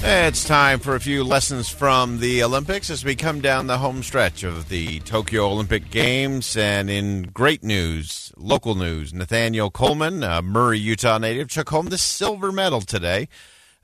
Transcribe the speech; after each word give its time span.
It's 0.00 0.44
time 0.44 0.78
for 0.78 0.94
a 0.94 1.00
few 1.00 1.24
lessons 1.24 1.68
from 1.68 2.20
the 2.20 2.44
Olympics 2.44 2.88
as 2.88 3.04
we 3.04 3.16
come 3.16 3.40
down 3.40 3.66
the 3.66 3.78
home 3.78 4.04
stretch 4.04 4.44
of 4.44 4.68
the 4.68 5.00
Tokyo 5.00 5.46
Olympic 5.46 5.90
Games. 5.90 6.56
And 6.56 6.88
in 6.88 7.22
great 7.24 7.64
news, 7.64 8.32
local 8.36 8.76
news, 8.76 9.12
Nathaniel 9.12 9.70
Coleman, 9.70 10.22
a 10.22 10.40
Murray, 10.40 10.78
Utah 10.78 11.18
native, 11.18 11.48
took 11.48 11.70
home 11.70 11.86
the 11.86 11.98
silver 11.98 12.52
medal 12.52 12.80
today 12.80 13.28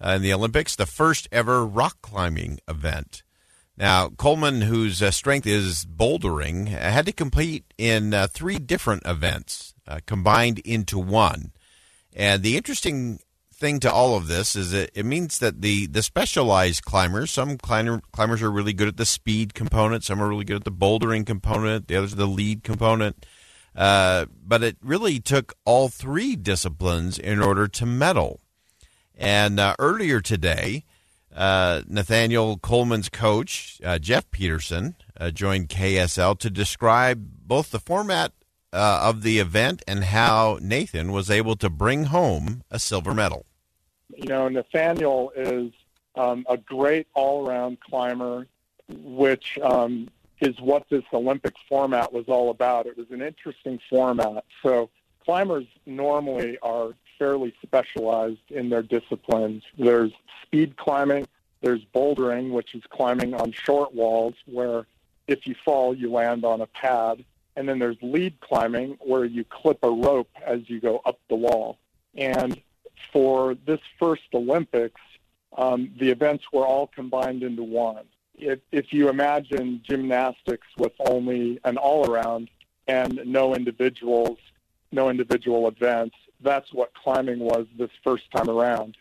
uh, 0.01 0.11
in 0.11 0.23
the 0.23 0.33
Olympics, 0.33 0.77
the 0.77 0.87
first 0.87 1.27
ever 1.33 1.67
rock 1.67 2.01
climbing 2.01 2.61
event. 2.69 3.25
Now, 3.77 4.09
Coleman, 4.09 4.63
whose 4.63 5.03
uh, 5.03 5.11
strength 5.11 5.49
is 5.49 5.85
bouldering, 5.85 6.69
had 6.69 7.07
to 7.07 7.13
compete 7.13 7.75
in 7.77 8.15
uh, 8.15 8.29
three 8.29 8.59
different 8.59 9.03
events 9.05 9.75
uh, 9.89 9.99
combined 10.07 10.61
into 10.61 10.99
one. 10.99 11.51
And 12.13 12.45
the 12.45 12.57
interesting 12.57 13.19
thing 13.65 13.81
to 13.81 13.91
all 13.91 14.15
of 14.15 14.27
this 14.27 14.55
is 14.55 14.73
that 14.73 14.91
it 14.95 15.07
means 15.07 15.39
that 15.39 15.63
the 15.63 15.87
the 15.87 16.03
specialized 16.03 16.85
climbers, 16.85 17.31
some 17.31 17.57
climber, 17.57 18.03
climbers 18.13 18.43
are 18.43 18.51
really 18.51 18.75
good 18.75 18.89
at 18.89 18.99
the 18.99 19.07
speed 19.07 19.55
component, 19.55 20.05
some 20.05 20.21
are 20.21 20.29
really 20.29 20.45
good 20.45 20.57
at 20.57 20.65
the 20.65 20.71
bouldering 20.71 21.25
component, 21.25 21.89
the 21.89 21.97
others 21.97 22.13
are 22.13 22.17
the 22.17 22.27
lead 22.27 22.63
component. 22.63 23.25
Uh, 23.75 24.27
but 24.47 24.63
it 24.63 24.77
really 24.83 25.19
took 25.19 25.55
all 25.65 25.89
three 25.89 26.37
disciplines 26.37 27.19
in 27.19 27.41
order 27.41 27.67
to 27.67 27.87
medal. 27.87 28.41
And 29.17 29.59
uh, 29.59 29.75
earlier 29.79 30.21
today, 30.21 30.85
uh, 31.35 31.85
Nathaniel 31.89 32.59
Coleman's 32.59 33.09
coach, 33.09 33.81
uh, 33.83 33.99
Jeff 33.99 34.31
Peterson, 34.31 34.95
uh, 35.19 35.31
joined 35.31 35.71
KSL 35.71 36.39
to 36.41 36.51
describe 36.51 37.27
both 37.47 37.71
the 37.71 37.81
format 37.81 38.33
uh, 38.75 39.01
of 39.03 39.23
the 39.23 39.39
event 39.39 39.83
and 39.89 40.05
how 40.05 40.59
Nathan 40.61 41.13
was 41.13 41.31
able 41.31 41.57
to 41.57 41.71
bring 41.71 42.05
home 42.05 42.63
a 42.71 42.79
silver 42.79 43.15
medal 43.15 43.47
you 44.15 44.29
know, 44.29 44.49
Nathaniel 44.49 45.33
is 45.37 45.73
um, 46.15 46.45
a 46.49 46.57
great 46.57 47.07
all-around 47.15 47.81
climber, 47.81 48.47
which 48.89 49.59
um, 49.63 50.09
is 50.41 50.61
what 50.61 50.89
this 50.89 51.05
Olympic 51.13 51.55
format 51.69 52.13
was 52.13 52.27
all 52.29 52.51
about. 52.51 52.87
It 52.87 52.97
was 52.97 53.11
an 53.11 53.23
interesting 53.23 53.81
format. 53.89 54.45
So 54.63 54.91
climbers 55.25 55.67
normally 55.87 56.59
are 56.63 56.91
fairly 57.19 57.55
specialized 57.63 58.51
in 58.51 58.69
their 58.69 58.83
disciplines. 58.83 59.63
There's 59.79 60.13
speed 60.43 60.77
climbing, 60.77 61.27
there's 61.61 61.85
bouldering, 61.95 62.51
which 62.51 62.75
is 62.75 62.83
climbing 62.91 63.35
on 63.35 63.53
short 63.53 63.95
walls 63.95 64.35
where 64.47 64.87
if 65.27 65.47
you 65.47 65.55
fall, 65.65 65.95
you 65.95 66.11
land 66.11 66.45
on 66.45 66.61
a 66.61 66.67
pad. 66.67 67.25
And 67.57 67.69
then 67.69 67.79
there's 67.79 67.97
lead 68.03 68.41
climbing 68.41 68.99
where 69.01 69.25
you 69.25 69.45
clip 69.45 69.79
a 69.83 69.91
rope 69.91 70.29
as 70.45 70.69
you 70.69 70.81
go 70.81 71.01
up 71.05 71.19
the 71.29 71.37
wall. 71.37 71.79
And 72.17 72.61
for 73.13 73.55
this 73.67 73.81
first 73.99 74.23
Olympics, 74.33 75.01
um, 75.57 75.93
the 75.99 76.11
events 76.11 76.45
were 76.53 76.67
all 76.67 76.89
combined 76.89 77.43
into 77.43 77.63
one. 77.63 78.05
If, 78.35 78.61
if 78.73 78.93
you 78.93 79.09
imagine 79.09 79.81
gymnastics 79.85 80.67
with 80.77 80.93
only 80.99 81.61
an 81.65 81.77
all-around 81.77 82.51
and 82.89 83.21
no 83.25 83.55
individuals, 83.55 84.39
no 84.91 85.09
individual 85.09 85.69
events, 85.69 86.17
that's 86.41 86.73
what 86.73 86.93
climbing 86.95 87.39
was 87.39 87.67
this 87.79 87.91
first 88.03 88.31
time 88.33 88.51
around. 88.51 88.97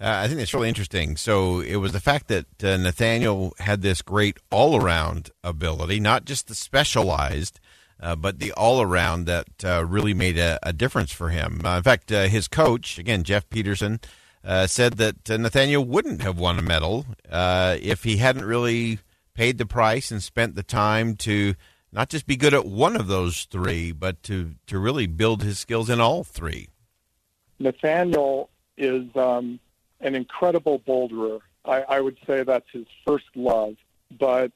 Uh, 0.00 0.22
I 0.22 0.26
think 0.26 0.38
that's 0.38 0.52
really 0.52 0.68
interesting. 0.68 1.16
So 1.16 1.60
it 1.60 1.76
was 1.76 1.92
the 1.92 2.00
fact 2.00 2.28
that 2.28 2.46
uh, 2.62 2.76
Nathaniel 2.76 3.54
had 3.58 3.82
this 3.82 4.02
great 4.02 4.38
all 4.50 4.76
around 4.76 5.30
ability, 5.44 6.00
not 6.00 6.24
just 6.24 6.48
the 6.48 6.54
specialized, 6.54 7.60
uh, 8.02 8.16
but 8.16 8.40
the 8.40 8.52
all 8.52 8.82
around 8.82 9.26
that 9.26 9.46
uh, 9.64 9.84
really 9.86 10.12
made 10.12 10.36
a, 10.36 10.58
a, 10.62 10.72
difference 10.72 11.12
for 11.12 11.30
him. 11.30 11.62
Uh, 11.64 11.76
in 11.76 11.82
fact, 11.82 12.10
uh, 12.10 12.24
his 12.24 12.48
coach, 12.48 12.98
again, 12.98 13.22
Jeff 13.22 13.48
Peterson, 13.48 14.00
uh, 14.44 14.66
said 14.66 14.94
that 14.94 15.28
Nathaniel 15.28 15.84
wouldn't 15.84 16.20
have 16.20 16.36
won 16.36 16.58
a 16.58 16.62
medal 16.62 17.06
if 17.30 18.02
he 18.02 18.16
hadn't 18.16 18.44
really 18.44 18.98
paid 19.34 19.56
the 19.56 19.66
price 19.66 20.10
and 20.10 20.20
spent 20.20 20.56
the 20.56 20.64
time 20.64 21.14
to 21.14 21.54
not 21.92 22.08
just 22.08 22.26
be 22.26 22.36
good 22.36 22.54
at 22.54 22.66
one 22.66 22.96
of 22.96 23.06
those 23.06 23.44
three, 23.44 23.92
but 23.92 24.22
to, 24.24 24.56
to 24.66 24.78
really 24.78 25.06
build 25.06 25.42
his 25.42 25.58
skills 25.58 25.88
in 25.88 26.00
all 26.00 26.24
three. 26.24 26.68
Nathaniel 27.60 28.50
is 28.76 29.04
um, 29.14 29.60
an 30.00 30.16
incredible 30.16 30.80
boulderer. 30.80 31.40
I, 31.64 31.82
I 31.82 32.00
would 32.00 32.18
say 32.26 32.42
that's 32.42 32.68
his 32.72 32.86
first 33.06 33.26
love, 33.36 33.76
but 34.18 34.50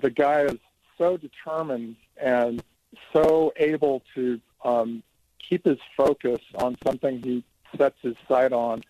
the 0.00 0.10
guy 0.10 0.42
is 0.42 0.58
so 0.96 1.16
determined 1.16 1.96
and 2.16 2.62
so 3.12 3.52
able 3.56 4.02
to 4.14 4.40
um, 4.64 5.02
keep 5.38 5.64
his 5.64 5.78
focus 5.96 6.40
on 6.56 6.76
something 6.84 7.22
he 7.22 7.44
sets 7.76 7.96
his 8.02 8.16
sight 8.28 8.52
on 8.52 8.82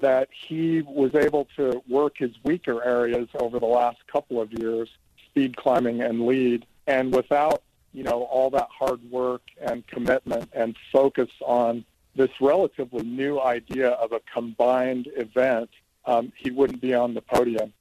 that 0.00 0.28
he 0.30 0.82
was 0.82 1.14
able 1.14 1.48
to 1.56 1.82
work 1.88 2.18
his 2.18 2.30
weaker 2.44 2.82
areas 2.84 3.28
over 3.34 3.58
the 3.58 3.66
last 3.66 3.98
couple 4.06 4.40
of 4.40 4.52
years, 4.52 4.88
speed 5.26 5.56
climbing 5.56 6.00
and 6.00 6.26
lead, 6.26 6.64
and 6.86 7.12
without 7.12 7.62
you 7.92 8.02
know 8.02 8.22
all 8.24 8.50
that 8.50 8.68
hard 8.70 9.02
work 9.10 9.42
and 9.60 9.86
commitment 9.86 10.48
and 10.52 10.76
focus 10.92 11.28
on 11.44 11.84
this 12.14 12.30
relatively 12.40 13.02
new 13.02 13.40
idea 13.40 13.90
of 13.90 14.12
a 14.12 14.20
combined 14.32 15.08
event, 15.16 15.70
um, 16.04 16.32
he 16.36 16.50
wouldn't 16.50 16.80
be 16.80 16.94
on 16.94 17.14
the 17.14 17.22
podium. 17.22 17.72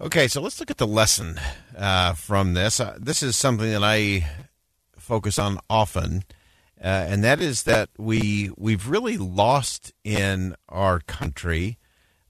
Okay, 0.00 0.28
so 0.28 0.40
let's 0.40 0.60
look 0.60 0.70
at 0.70 0.76
the 0.76 0.86
lesson 0.86 1.40
uh, 1.76 2.12
from 2.12 2.54
this. 2.54 2.78
Uh, 2.78 2.96
this 3.00 3.20
is 3.20 3.36
something 3.36 3.68
that 3.72 3.82
I 3.82 4.30
focus 4.96 5.40
on 5.40 5.58
often, 5.68 6.22
uh, 6.80 6.86
and 6.86 7.24
that 7.24 7.40
is 7.40 7.64
that 7.64 7.90
we 7.98 8.52
we've 8.56 8.86
really 8.86 9.18
lost 9.18 9.92
in 10.04 10.54
our 10.68 11.00
country 11.00 11.78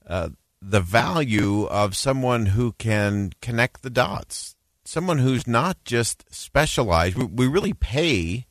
uh, 0.07 0.29
the 0.59 0.79
value 0.79 1.65
of 1.65 1.95
someone 1.95 2.47
who 2.47 2.71
can 2.71 3.33
connect 3.39 3.83
the 3.83 3.91
dots, 3.91 4.55
someone 4.83 5.19
who's 5.19 5.45
not 5.45 5.77
just 5.85 6.25
specialized. 6.33 7.17
We, 7.17 7.25
we 7.25 7.45
really 7.45 7.73
pay 7.73 8.47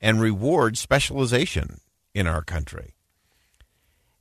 and 0.00 0.22
reward 0.22 0.78
specialization 0.78 1.82
in 2.14 2.26
our 2.26 2.42
country, 2.42 2.94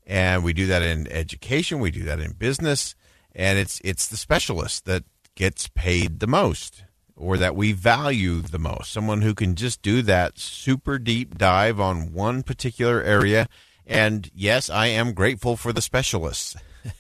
and 0.06 0.44
we 0.44 0.52
do 0.52 0.68
that 0.68 0.82
in 0.82 1.10
education. 1.10 1.80
We 1.80 1.92
do 1.92 2.04
that 2.04 2.20
in 2.20 2.34
business 2.34 2.94
and 3.36 3.58
it's 3.58 3.82
it's 3.84 4.08
the 4.08 4.18
specialist 4.18 4.86
that 4.86 5.04
gets 5.36 5.68
paid 5.70 6.20
the 6.20 6.28
most 6.28 6.84
or 7.16 7.38
that 7.38 7.56
we 7.56 7.72
value 7.72 8.42
the 8.42 8.60
most. 8.60 8.92
Someone 8.92 9.22
who 9.22 9.34
can 9.34 9.56
just 9.56 9.82
do 9.82 10.02
that 10.04 10.40
super 10.40 10.98
deep 10.98 11.38
dive 11.38 11.80
on 11.80 12.12
one 12.12 12.44
particular 12.44 13.02
area. 13.02 13.48
And 13.86 14.30
yes 14.34 14.70
i 14.70 14.88
am 14.88 15.14
grateful 15.14 15.58
for 15.58 15.74
the 15.74 15.82
specialists. 15.82 16.56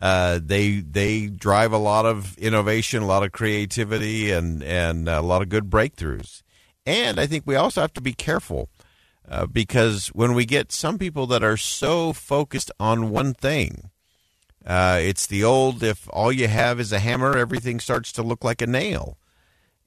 Uh, 0.00 0.38
they 0.40 0.78
they 0.78 1.26
drive 1.26 1.72
a 1.72 1.76
lot 1.76 2.06
of 2.06 2.38
innovation 2.38 3.02
a 3.02 3.06
lot 3.06 3.24
of 3.24 3.32
creativity 3.32 4.30
and 4.30 4.62
and 4.62 5.08
a 5.08 5.20
lot 5.20 5.42
of 5.42 5.48
good 5.48 5.68
breakthroughs. 5.68 6.42
And 6.86 7.18
i 7.18 7.26
think 7.26 7.42
we 7.44 7.56
also 7.56 7.80
have 7.80 7.92
to 7.94 8.00
be 8.00 8.12
careful 8.12 8.68
uh, 9.28 9.46
because 9.46 10.06
when 10.08 10.34
we 10.34 10.44
get 10.44 10.70
some 10.70 10.98
people 10.98 11.26
that 11.26 11.42
are 11.42 11.56
so 11.56 12.12
focused 12.12 12.70
on 12.78 13.10
one 13.10 13.34
thing 13.34 13.90
uh, 14.68 14.98
it's 15.00 15.26
the 15.26 15.42
old 15.42 15.82
if 15.82 16.06
all 16.12 16.30
you 16.30 16.46
have 16.46 16.78
is 16.78 16.92
a 16.92 16.98
hammer, 16.98 17.36
everything 17.36 17.80
starts 17.80 18.12
to 18.12 18.22
look 18.22 18.44
like 18.44 18.60
a 18.60 18.66
nail. 18.66 19.16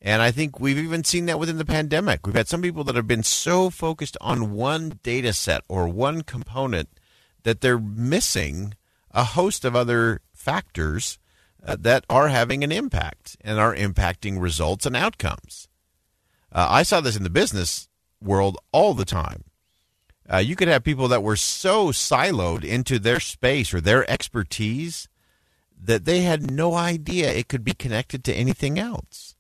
And 0.02 0.24
I 0.24 0.32
think 0.32 0.60
we've 0.60 0.80
even 0.80 1.04
seen 1.04 1.28
that 1.28 1.38
within 1.38 1.60
the 1.60 1.66
pandemic. 1.66 2.26
We've 2.26 2.36
had 2.36 2.48
some 2.48 2.64
people 2.64 2.84
that 2.86 2.96
have 2.96 3.08
been 3.08 3.22
so 3.22 3.70
focused 3.70 4.18
on 4.20 4.54
one 4.54 5.00
data 5.04 5.34
set 5.34 5.62
or 5.70 5.88
one 5.88 6.24
component 6.24 6.90
that 7.44 7.62
they're 7.62 7.78
missing 7.78 8.74
a 9.12 9.24
host 9.24 9.64
of 9.64 9.76
other 9.76 10.22
factors 10.34 11.20
uh, 11.64 11.78
that 11.80 12.04
are 12.10 12.30
having 12.30 12.64
an 12.64 12.72
impact 12.72 13.38
and 13.42 13.60
are 13.60 13.76
impacting 13.76 14.42
results 14.42 14.88
and 14.88 14.96
outcomes. 14.96 15.68
Uh, 16.52 16.66
I 16.68 16.82
saw 16.82 17.02
this 17.02 17.16
in 17.16 17.22
the 17.22 17.30
business 17.30 17.88
world 18.20 18.58
all 18.72 18.96
the 18.96 19.06
time. 19.06 19.44
Uh, 20.32 20.38
you 20.38 20.56
could 20.56 20.70
have 20.70 20.84
people 20.84 21.10
that 21.10 21.24
were 21.24 21.36
so 21.36 21.90
siloed 21.90 22.64
into 22.64 22.98
their 22.98 23.20
space 23.20 23.74
or 23.74 23.82
their 23.82 24.10
expertise 24.10 25.10
that 25.84 26.06
they 26.06 26.22
had 26.22 26.50
no 26.50 26.74
idea 26.74 27.32
it 27.32 27.50
could 27.50 27.64
be 27.64 27.74
connected 27.74 28.24
to 28.24 28.34
anything 28.34 28.80
else. 28.80 29.36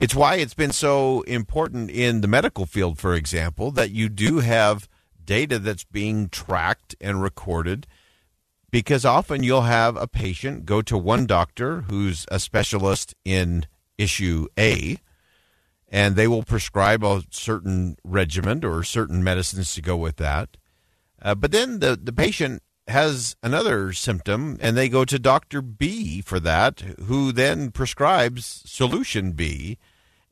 It's 0.00 0.14
why 0.14 0.36
it's 0.36 0.54
been 0.54 0.72
so 0.72 1.22
important 1.22 1.90
in 1.90 2.20
the 2.20 2.28
medical 2.28 2.66
field, 2.66 2.98
for 2.98 3.14
example, 3.14 3.70
that 3.70 3.92
you 3.92 4.08
do 4.08 4.40
have 4.40 4.88
data 5.24 5.58
that's 5.58 5.84
being 5.84 6.28
tracked 6.28 6.94
and 7.00 7.22
recorded 7.22 7.86
because 8.70 9.04
often 9.04 9.42
you'll 9.42 9.62
have 9.62 9.96
a 9.96 10.08
patient 10.08 10.66
go 10.66 10.82
to 10.82 10.98
one 10.98 11.26
doctor 11.26 11.82
who's 11.82 12.26
a 12.30 12.40
specialist 12.40 13.14
in 13.24 13.66
issue 13.96 14.48
A 14.58 14.98
and 15.92 16.16
they 16.16 16.26
will 16.26 16.42
prescribe 16.42 17.04
a 17.04 17.22
certain 17.30 17.96
regimen 18.02 18.64
or 18.64 18.82
certain 18.82 19.22
medicines 19.22 19.74
to 19.74 19.82
go 19.82 19.94
with 19.94 20.16
that. 20.16 20.56
Uh, 21.20 21.34
but 21.34 21.52
then 21.52 21.80
the, 21.80 22.00
the 22.02 22.14
patient 22.14 22.62
has 22.88 23.36
another 23.42 23.92
symptom 23.92 24.56
and 24.60 24.74
they 24.74 24.88
go 24.88 25.04
to 25.04 25.18
Dr. 25.18 25.60
B 25.60 26.22
for 26.22 26.40
that, 26.40 26.80
who 26.80 27.30
then 27.30 27.70
prescribes 27.70 28.62
solution 28.64 29.32
B, 29.32 29.78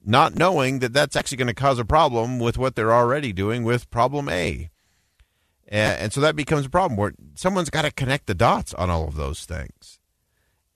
not 0.04 0.34
knowing 0.34 0.78
that 0.78 0.94
that's 0.94 1.14
actually 1.14 1.36
going 1.36 1.48
to 1.48 1.54
cause 1.54 1.78
a 1.78 1.84
problem 1.84 2.38
with 2.38 2.56
what 2.56 2.74
they're 2.74 2.92
already 2.92 3.32
doing 3.32 3.62
with 3.62 3.90
problem 3.90 4.30
A. 4.30 4.70
And, 5.68 6.00
and 6.00 6.12
so 6.12 6.22
that 6.22 6.34
becomes 6.34 6.64
a 6.64 6.70
problem 6.70 6.96
where 6.96 7.12
someone's 7.34 7.70
got 7.70 7.82
to 7.82 7.92
connect 7.92 8.26
the 8.26 8.34
dots 8.34 8.72
on 8.74 8.88
all 8.88 9.06
of 9.06 9.14
those 9.14 9.44
things. 9.44 9.99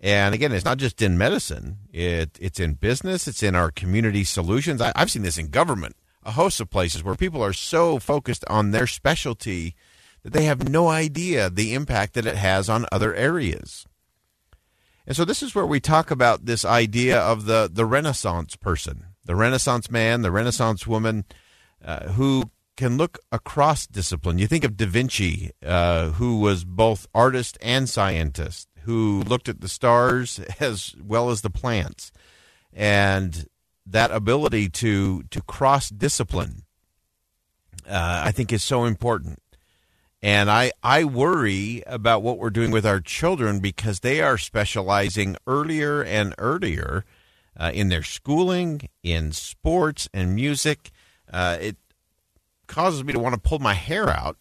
And 0.04 0.34
again, 0.34 0.52
it's 0.52 0.66
not 0.66 0.76
just 0.76 1.00
in 1.00 1.16
medicine; 1.16 1.78
it 1.90 2.38
it's 2.38 2.60
in 2.60 2.74
business, 2.74 3.26
it's 3.26 3.42
in 3.42 3.54
our 3.54 3.70
community 3.70 4.22
solutions. 4.22 4.82
I, 4.82 4.92
I've 4.94 5.10
seen 5.10 5.22
this 5.22 5.38
in 5.38 5.48
government, 5.48 5.96
a 6.22 6.32
host 6.32 6.60
of 6.60 6.68
places 6.68 7.02
where 7.02 7.14
people 7.14 7.42
are 7.42 7.54
so 7.54 7.98
focused 7.98 8.44
on 8.50 8.70
their 8.70 8.86
specialty 8.86 9.74
that 10.22 10.34
they 10.34 10.44
have 10.44 10.68
no 10.68 10.88
idea 10.88 11.48
the 11.48 11.72
impact 11.72 12.12
that 12.14 12.26
it 12.26 12.36
has 12.36 12.68
on 12.68 12.84
other 12.92 13.14
areas. 13.14 13.86
And 15.06 15.16
so 15.16 15.24
this 15.24 15.42
is 15.42 15.54
where 15.54 15.64
we 15.64 15.80
talk 15.80 16.10
about 16.10 16.44
this 16.44 16.66
idea 16.66 17.18
of 17.18 17.46
the 17.46 17.70
the 17.72 17.86
Renaissance 17.86 18.56
person, 18.56 19.06
the 19.24 19.34
Renaissance 19.34 19.90
man, 19.90 20.20
the 20.20 20.30
Renaissance 20.30 20.86
woman, 20.86 21.24
uh, 21.82 22.08
who 22.08 22.50
can 22.76 22.98
look 22.98 23.20
across 23.32 23.86
discipline. 23.86 24.36
You 24.36 24.48
think 24.48 24.64
of 24.64 24.76
Da 24.76 24.84
Vinci, 24.84 25.50
uh, 25.64 26.10
who 26.10 26.40
was 26.40 26.66
both 26.66 27.06
artist 27.14 27.56
and 27.62 27.88
scientist 27.88 28.68
who 28.84 29.22
looked 29.22 29.48
at 29.48 29.60
the 29.60 29.68
stars 29.68 30.38
as 30.60 30.94
well 31.02 31.30
as 31.30 31.42
the 31.42 31.50
plants, 31.50 32.12
and 32.72 33.46
that 33.86 34.10
ability 34.10 34.68
to 34.70 35.24
to 35.24 35.42
cross 35.42 35.88
discipline, 35.90 36.62
uh, 37.88 38.22
I 38.24 38.32
think, 38.32 38.52
is 38.52 38.62
so 38.62 38.84
important. 38.84 39.40
And 40.22 40.50
I, 40.50 40.72
I 40.82 41.04
worry 41.04 41.82
about 41.86 42.22
what 42.22 42.38
we're 42.38 42.48
doing 42.48 42.70
with 42.70 42.86
our 42.86 42.98
children 42.98 43.60
because 43.60 44.00
they 44.00 44.22
are 44.22 44.38
specializing 44.38 45.36
earlier 45.46 46.02
and 46.02 46.34
earlier 46.38 47.04
uh, 47.58 47.70
in 47.74 47.90
their 47.90 48.02
schooling, 48.02 48.88
in 49.02 49.32
sports 49.32 50.08
and 50.14 50.34
music. 50.34 50.92
Uh, 51.30 51.58
it 51.60 51.76
causes 52.66 53.04
me 53.04 53.12
to 53.12 53.18
want 53.18 53.34
to 53.34 53.40
pull 53.40 53.58
my 53.58 53.74
hair 53.74 54.08
out 54.08 54.38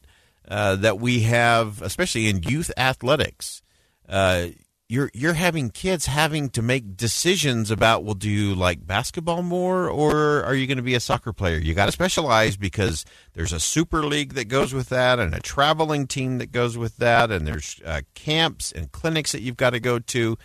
uh, 0.48 0.76
that 0.78 1.00
we 1.00 1.22
have, 1.22 1.82
especially 1.82 2.28
in 2.28 2.44
youth 2.44 2.72
athletics, 2.78 3.63
uh, 4.10 4.48
you're 4.90 5.10
you're 5.14 5.34
having 5.34 5.70
kids 5.70 6.06
having 6.06 6.50
to 6.50 6.62
make 6.62 6.96
decisions 6.96 7.72
about 7.72 8.04
well 8.04 8.14
do 8.14 8.30
you 8.30 8.54
like 8.54 8.86
basketball 8.86 9.42
more 9.42 9.90
or 9.90 10.44
are 10.44 10.54
you 10.54 10.68
going 10.68 10.78
to 10.78 10.84
be 10.84 10.94
a 10.94 11.00
soccer 11.00 11.34
player? 11.34 11.58
You 11.58 11.74
got 11.74 11.88
to 11.88 11.92
specialize 11.92 12.58
because 12.58 13.06
there's 13.34 13.54
a 13.54 13.60
super 13.60 14.04
league 14.04 14.34
that 14.34 14.46
goes 14.46 14.74
with 14.74 14.90
that 14.90 15.20
and 15.20 15.34
a 15.34 15.40
traveling 15.40 16.06
team 16.06 16.38
that 16.38 16.52
goes 16.52 16.78
with 16.78 16.98
that 16.98 17.32
and 17.32 17.48
there's 17.48 17.82
uh, 17.86 18.02
camps 18.14 18.72
and 18.72 18.92
clinics 18.92 19.32
that 19.32 19.42
you've 19.42 19.58
got 19.58 19.72
to 19.72 19.80
go 19.80 20.00
to. 20.00 20.38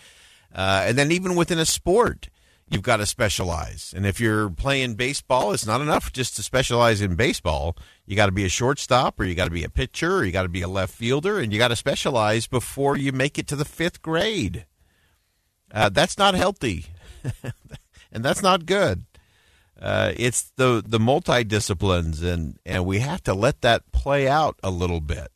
Uh, 0.54 0.84
and 0.87 0.96
then 0.96 1.12
even 1.12 1.34
within 1.34 1.58
a 1.58 1.66
sport 1.66 2.31
you've 2.70 2.82
got 2.82 2.99
to 2.99 3.06
specialize. 3.06 3.93
And 3.97 4.06
if 4.06 4.20
you're 4.20 4.50
playing 4.50 4.94
baseball, 4.94 5.53
it's 5.53 5.67
not 5.67 5.81
enough 5.81 6.12
just 6.12 6.37
to 6.37 6.43
specialize 6.43 7.00
in 7.00 7.15
baseball. 7.15 7.76
You 8.06 8.17
got 8.17 8.26
to 8.26 8.32
be 8.32 8.44
a 8.44 8.50
shortstop, 8.50 9.19
or 9.19 9.25
you 9.25 9.35
got 9.35 9.47
to 9.47 9.50
be 9.50 9.65
a 9.65 9.70
pitcher, 9.70 10.17
or 10.17 10.25
you 10.25 10.32
got 10.32 10.43
to 10.43 10.49
be 10.49 10.62
a 10.62 10.69
left 10.69 10.94
fielder, 10.94 11.38
and 11.38 11.53
you 11.53 11.59
got 11.59 11.69
to 11.69 11.76
specialize 11.76 12.47
before 12.47 12.97
you 12.97 13.12
make 13.12 13.38
it 13.38 13.47
to 13.49 13.56
the 13.56 13.65
fifth 13.65 14.03
grade. 14.03 14.67
Uh, 15.73 15.88
that's 15.88 16.17
not 16.17 16.35
healthy, 16.35 16.87
and 18.12 18.25
that's 18.25 18.43
not 18.43 18.67
good. 18.67 19.05
Uh, 19.81 20.12
it's 20.17 20.50
the 20.56 20.82
the 20.85 20.99
multidisciplines, 20.99 22.23
and 22.23 22.59
and 22.64 22.85
we 22.85 22.99
have 22.99 23.23
to 23.23 23.35
let 23.35 23.61
that 23.61 23.93
play 23.93 24.26
out 24.26 24.59
a 24.62 24.71
little 24.71 25.00
bit. 25.00 25.29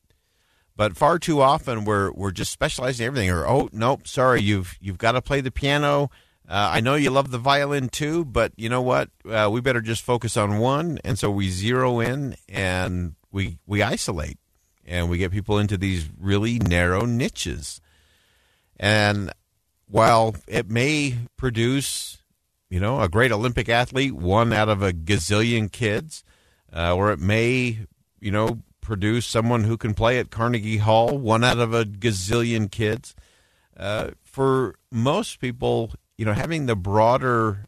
But 0.75 0.97
far 0.97 1.19
too 1.19 1.41
often 1.41 1.85
we're 1.85 2.11
we're 2.13 2.33
just 2.33 2.51
specializing 2.51 3.07
everything. 3.07 3.31
Or 3.31 3.47
oh 3.47 3.69
nope, 3.73 4.09
sorry, 4.09 4.43
you've 4.43 4.77
you've 4.81 4.99
got 4.99 5.13
to 5.13 5.23
play 5.23 5.41
the 5.41 5.51
piano 5.51 6.11
uh, 6.49 6.71
I 6.73 6.81
know 6.81 6.95
you 6.95 7.11
love 7.11 7.31
the 7.31 7.39
violin 7.39 7.89
too, 7.89 8.25
but 8.25 8.53
you 8.57 8.69
know 8.69 8.83
what? 8.83 9.11
Uh, 9.29 9.49
we 9.51 9.61
better 9.61 9.81
just 9.81 10.03
focus 10.03 10.37
on 10.37 10.59
one, 10.59 10.99
and 11.05 11.19
so 11.19 11.31
we 11.31 11.49
zero 11.49 12.01
in 12.01 12.37
and 12.49 13.15
we 13.31 13.59
we 13.67 13.83
isolate, 13.83 14.39
and 14.85 15.09
we 15.09 15.19
get 15.19 15.31
people 15.31 15.59
into 15.59 15.79
these 15.79 16.09
really 16.19 16.59
narrow 16.59 17.05
niches. 17.05 17.81
And 18.79 19.33
while 19.87 20.35
it 20.49 20.69
may 20.69 21.17
produce, 21.37 22.19
you 22.69 22.81
know, 22.81 23.01
a 23.01 23.09
great 23.09 23.31
Olympic 23.31 23.69
athlete, 23.69 24.15
one 24.15 24.53
out 24.53 24.69
of 24.69 24.83
a 24.83 24.93
gazillion 24.93 25.71
kids, 25.71 26.25
uh, 26.75 26.95
or 26.95 27.13
it 27.13 27.21
may, 27.21 27.79
you 28.21 28.31
know, 28.31 28.63
produce 28.81 29.27
someone 29.27 29.65
who 29.65 29.77
can 29.77 29.95
play 29.95 30.19
at 30.19 30.31
Carnegie 30.31 30.79
Hall, 30.79 31.17
one 31.17 31.45
out 31.45 31.59
of 31.59 31.73
a 31.73 31.85
gazillion 31.85 32.71
kids. 32.71 33.15
Uh, 33.77 34.11
for 34.25 34.75
most 34.91 35.41
people, 35.41 35.93
you 36.17 36.25
know, 36.25 36.33
having 36.33 36.67
the 36.67 36.77
broader 36.77 37.67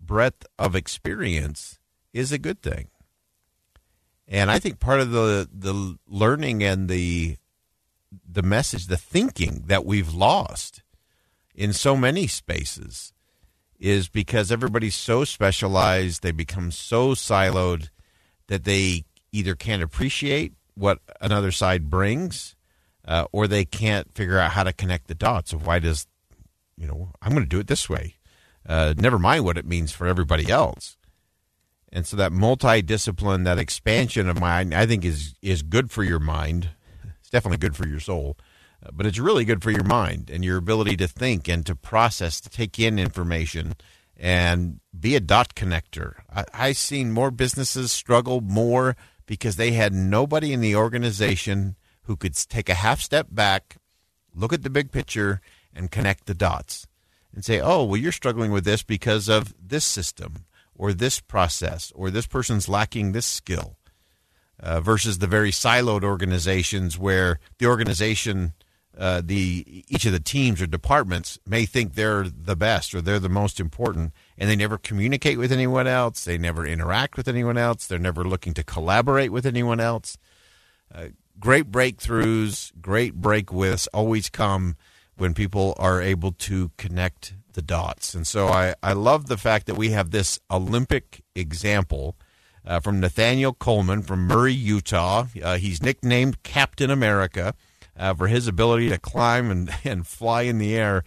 breadth 0.00 0.46
of 0.58 0.74
experience 0.74 1.78
is 2.12 2.32
a 2.32 2.38
good 2.38 2.62
thing. 2.62 2.88
And 4.26 4.50
I 4.50 4.58
think 4.58 4.78
part 4.78 5.00
of 5.00 5.10
the 5.10 5.48
the 5.52 5.96
learning 6.06 6.62
and 6.62 6.88
the 6.88 7.36
the 8.28 8.42
message, 8.42 8.86
the 8.86 8.96
thinking 8.96 9.64
that 9.66 9.84
we've 9.84 10.12
lost 10.12 10.82
in 11.54 11.72
so 11.72 11.96
many 11.96 12.26
spaces 12.26 13.12
is 13.78 14.08
because 14.08 14.50
everybody's 14.50 14.94
so 14.94 15.24
specialized, 15.24 16.22
they 16.22 16.32
become 16.32 16.70
so 16.70 17.10
siloed 17.10 17.88
that 18.48 18.64
they 18.64 19.04
either 19.32 19.54
can't 19.54 19.82
appreciate 19.82 20.52
what 20.74 20.98
another 21.20 21.50
side 21.50 21.90
brings, 21.90 22.56
uh, 23.06 23.24
or 23.32 23.46
they 23.46 23.64
can't 23.64 24.14
figure 24.14 24.38
out 24.38 24.52
how 24.52 24.62
to 24.62 24.72
connect 24.72 25.06
the 25.06 25.14
dots 25.14 25.52
of 25.52 25.66
why 25.66 25.78
does 25.78 26.06
you 26.78 26.86
know, 26.86 27.10
I'm 27.20 27.32
going 27.32 27.42
to 27.42 27.48
do 27.48 27.58
it 27.58 27.66
this 27.66 27.88
way. 27.88 28.16
Uh, 28.66 28.94
never 28.96 29.18
mind 29.18 29.44
what 29.44 29.58
it 29.58 29.66
means 29.66 29.92
for 29.92 30.06
everybody 30.06 30.50
else. 30.50 30.96
And 31.90 32.06
so 32.06 32.16
that 32.16 32.32
multidiscipline, 32.32 33.44
that 33.44 33.58
expansion 33.58 34.28
of 34.28 34.38
mind, 34.38 34.74
I 34.74 34.86
think 34.86 35.04
is 35.04 35.34
is 35.40 35.62
good 35.62 35.90
for 35.90 36.04
your 36.04 36.18
mind. 36.18 36.70
It's 37.20 37.30
definitely 37.30 37.58
good 37.58 37.76
for 37.76 37.88
your 37.88 38.00
soul, 38.00 38.36
uh, 38.84 38.90
but 38.92 39.06
it's 39.06 39.18
really 39.18 39.44
good 39.44 39.62
for 39.62 39.70
your 39.70 39.84
mind 39.84 40.30
and 40.30 40.44
your 40.44 40.58
ability 40.58 40.96
to 40.98 41.08
think 41.08 41.48
and 41.48 41.64
to 41.64 41.74
process, 41.74 42.40
to 42.42 42.50
take 42.50 42.78
in 42.78 42.98
information, 42.98 43.74
and 44.16 44.80
be 44.98 45.16
a 45.16 45.20
dot 45.20 45.54
connector. 45.54 46.16
I, 46.30 46.44
I've 46.52 46.76
seen 46.76 47.10
more 47.10 47.30
businesses 47.30 47.90
struggle 47.90 48.42
more 48.42 48.94
because 49.24 49.56
they 49.56 49.72
had 49.72 49.94
nobody 49.94 50.52
in 50.52 50.60
the 50.60 50.76
organization 50.76 51.76
who 52.02 52.16
could 52.16 52.34
take 52.34 52.68
a 52.68 52.74
half 52.74 53.00
step 53.00 53.28
back, 53.30 53.76
look 54.34 54.52
at 54.52 54.62
the 54.62 54.70
big 54.70 54.92
picture, 54.92 55.40
and 55.78 55.90
connect 55.90 56.26
the 56.26 56.34
dots 56.34 56.86
and 57.34 57.44
say, 57.44 57.60
oh, 57.60 57.84
well, 57.84 57.96
you're 57.96 58.12
struggling 58.12 58.50
with 58.50 58.64
this 58.64 58.82
because 58.82 59.28
of 59.28 59.54
this 59.58 59.84
system 59.84 60.44
or 60.74 60.92
this 60.92 61.20
process 61.20 61.92
or 61.94 62.10
this 62.10 62.26
person's 62.26 62.68
lacking 62.68 63.12
this 63.12 63.26
skill 63.26 63.76
uh, 64.60 64.80
versus 64.80 65.18
the 65.18 65.26
very 65.26 65.50
siloed 65.50 66.02
organizations 66.02 66.98
where 66.98 67.38
the 67.58 67.66
organization, 67.66 68.54
uh, 68.96 69.22
the 69.24 69.84
each 69.88 70.04
of 70.04 70.12
the 70.12 70.20
teams 70.20 70.60
or 70.60 70.66
departments 70.66 71.38
may 71.46 71.64
think 71.64 71.94
they're 71.94 72.28
the 72.28 72.56
best 72.56 72.94
or 72.94 73.00
they're 73.00 73.20
the 73.20 73.28
most 73.28 73.60
important, 73.60 74.12
and 74.36 74.50
they 74.50 74.56
never 74.56 74.76
communicate 74.76 75.38
with 75.38 75.52
anyone 75.52 75.86
else. 75.86 76.24
They 76.24 76.38
never 76.38 76.66
interact 76.66 77.16
with 77.16 77.28
anyone 77.28 77.56
else. 77.56 77.86
They're 77.86 77.98
never 77.98 78.24
looking 78.24 78.54
to 78.54 78.64
collaborate 78.64 79.30
with 79.30 79.46
anyone 79.46 79.78
else. 79.78 80.18
Uh, 80.92 81.08
great 81.38 81.70
breakthroughs, 81.70 82.72
great 82.80 83.14
break 83.14 83.52
withs 83.52 83.86
always 83.88 84.28
come 84.28 84.76
when 85.18 85.34
people 85.34 85.74
are 85.78 86.00
able 86.00 86.32
to 86.32 86.70
connect 86.78 87.34
the 87.52 87.62
dots. 87.62 88.14
And 88.14 88.26
so 88.26 88.48
I, 88.48 88.74
I 88.82 88.92
love 88.92 89.26
the 89.26 89.36
fact 89.36 89.66
that 89.66 89.74
we 89.74 89.90
have 89.90 90.10
this 90.10 90.38
Olympic 90.50 91.22
example 91.34 92.16
uh, 92.64 92.80
from 92.80 93.00
Nathaniel 93.00 93.52
Coleman 93.52 94.02
from 94.02 94.26
Murray, 94.26 94.52
Utah. 94.52 95.26
Uh, 95.42 95.58
he's 95.58 95.82
nicknamed 95.82 96.42
Captain 96.42 96.90
America 96.90 97.54
uh, 97.96 98.14
for 98.14 98.28
his 98.28 98.46
ability 98.46 98.88
to 98.90 98.98
climb 98.98 99.50
and, 99.50 99.70
and 99.84 100.06
fly 100.06 100.42
in 100.42 100.58
the 100.58 100.76
air. 100.76 101.02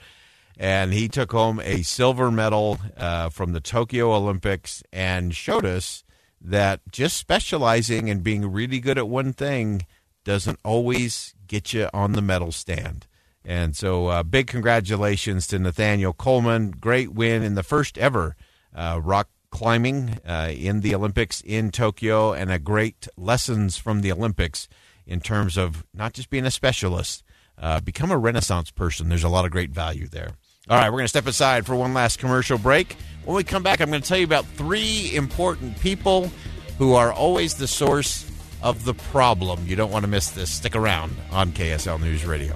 And 0.58 0.94
he 0.94 1.08
took 1.08 1.32
home 1.32 1.60
a 1.64 1.82
silver 1.82 2.30
medal 2.30 2.80
uh, 2.98 3.30
from 3.30 3.54
the 3.54 3.62
Tokyo 3.62 4.14
Olympics 4.14 4.84
and 4.92 5.34
showed 5.34 5.66
us 5.66 6.04
that 6.42 6.82
just 6.92 7.18
specializing 7.18 8.10
and 8.10 8.24
being 8.24 8.52
really 8.52 8.80
good 8.80 8.98
at 8.98 9.08
one 9.08 9.32
thing 9.32 9.86
doesn't 10.24 10.60
always 10.64 11.34
get 11.48 11.74
you 11.74 11.90
on 11.94 12.12
the 12.12 12.22
medal 12.22 12.52
stand. 12.52 13.08
And 13.44 13.76
so, 13.76 14.08
uh, 14.08 14.24
big 14.24 14.48
congratulations 14.48 15.48
to 15.48 15.60
Nathaniel 15.60 16.14
Coleman. 16.14 16.72
Great 16.72 17.12
win 17.12 17.42
in 17.42 17.56
the 17.56 17.64
first 17.64 17.98
ever 17.98 18.36
uh, 18.76 19.00
rock 19.04 19.30
climbing 19.50 20.20
uh, 20.26 20.52
in 20.54 20.82
the 20.82 20.96
Olympics 20.96 21.42
in 21.42 21.72
Tokyo, 21.72 22.34
and 22.34 22.52
a 22.52 22.60
great 22.60 23.08
lessons 23.18 23.78
from 23.78 24.02
the 24.02 24.12
Olympics 24.12 24.68
in 25.06 25.20
terms 25.20 25.58
of 25.58 25.84
not 25.94 26.14
just 26.14 26.30
being 26.30 26.46
a 26.46 26.52
specialist, 26.52 27.24
uh, 27.58 27.80
become 27.80 28.12
a 28.12 28.18
Renaissance 28.18 28.72
person. 28.72 29.10
There's 29.10 29.24
a 29.24 29.30
lot 29.30 29.46
of 29.46 29.52
great 29.52 29.72
value 29.72 30.08
there. 30.08 30.32
All 30.70 30.78
right, 30.78 30.90
we're 30.90 31.00
going 31.00 31.06
to 31.06 31.10
step 31.10 31.28
aside 31.28 31.66
for 31.66 31.76
one 31.76 31.94
last 31.94 32.20
commercial 32.20 32.58
break. 32.58 32.96
When 33.26 33.36
we 33.36 33.44
come 33.44 33.64
back, 33.64 33.82
I'm 33.82 33.90
going 33.90 34.02
to 34.02 34.08
tell 34.08 34.18
you 34.18 34.24
about 34.26 34.46
three 34.46 35.14
important 35.16 35.80
people 35.80 36.32
who 36.78 36.94
are 36.94 37.12
always 37.12 37.56
the 37.56 37.68
source 37.68 38.30
of 38.62 38.86
the 38.86 38.94
problem. 38.94 39.68
You 39.68 39.76
don't 39.76 39.92
want 39.92 40.04
to 40.04 40.10
miss 40.10 40.30
this. 40.32 40.50
Stick 40.50 40.76
around 40.76 41.16
on 41.32 41.52
KSL 41.52 42.00
News 42.00 42.26
Radio. 42.26 42.56